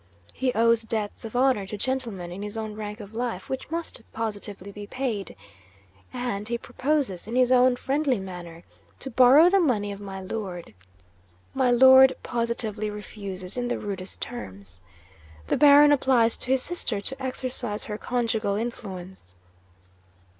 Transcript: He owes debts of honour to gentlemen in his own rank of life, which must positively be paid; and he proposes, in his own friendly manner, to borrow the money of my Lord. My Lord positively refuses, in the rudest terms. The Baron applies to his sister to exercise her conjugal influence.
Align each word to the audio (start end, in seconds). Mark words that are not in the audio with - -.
He 0.33 0.51
owes 0.53 0.81
debts 0.81 1.25
of 1.25 1.35
honour 1.35 1.67
to 1.67 1.77
gentlemen 1.77 2.31
in 2.31 2.41
his 2.41 2.57
own 2.57 2.73
rank 2.73 2.99
of 2.99 3.13
life, 3.13 3.49
which 3.49 3.69
must 3.69 4.01
positively 4.11 4.71
be 4.71 4.87
paid; 4.87 5.35
and 6.11 6.47
he 6.47 6.57
proposes, 6.57 7.27
in 7.27 7.35
his 7.35 7.51
own 7.51 7.75
friendly 7.75 8.19
manner, 8.19 8.63
to 8.97 9.11
borrow 9.11 9.47
the 9.47 9.59
money 9.59 9.91
of 9.91 9.99
my 9.99 10.19
Lord. 10.19 10.73
My 11.53 11.69
Lord 11.69 12.13
positively 12.23 12.89
refuses, 12.89 13.57
in 13.57 13.67
the 13.67 13.77
rudest 13.77 14.19
terms. 14.19 14.81
The 15.45 15.55
Baron 15.57 15.91
applies 15.91 16.35
to 16.39 16.51
his 16.51 16.63
sister 16.63 16.99
to 17.01 17.21
exercise 17.21 17.83
her 17.83 17.99
conjugal 17.99 18.55
influence. 18.55 19.35